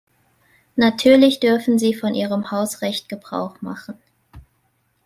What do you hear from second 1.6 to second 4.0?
Sie von Ihrem Hausrecht Gebrauch machen.